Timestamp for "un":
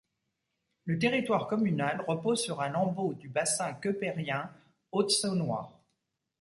2.59-2.69